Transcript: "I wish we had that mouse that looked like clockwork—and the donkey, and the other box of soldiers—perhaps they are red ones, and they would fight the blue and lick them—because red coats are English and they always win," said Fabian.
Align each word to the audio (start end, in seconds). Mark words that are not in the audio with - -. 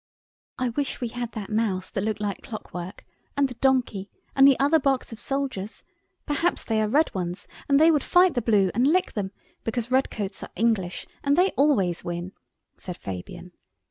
"I 0.57 0.69
wish 0.69 0.99
we 0.99 1.09
had 1.09 1.33
that 1.33 1.51
mouse 1.51 1.91
that 1.91 2.01
looked 2.01 2.19
like 2.21 2.41
clockwork—and 2.41 3.47
the 3.47 3.53
donkey, 3.53 4.09
and 4.35 4.47
the 4.47 4.59
other 4.59 4.79
box 4.79 5.11
of 5.11 5.19
soldiers—perhaps 5.19 6.63
they 6.63 6.81
are 6.81 6.87
red 6.87 7.13
ones, 7.13 7.47
and 7.69 7.79
they 7.79 7.91
would 7.91 8.01
fight 8.03 8.33
the 8.33 8.41
blue 8.41 8.71
and 8.73 8.87
lick 8.87 9.13
them—because 9.13 9.91
red 9.91 10.09
coats 10.09 10.41
are 10.41 10.49
English 10.55 11.05
and 11.23 11.37
they 11.37 11.51
always 11.51 12.03
win," 12.03 12.31
said 12.77 12.97
Fabian. 12.97 13.51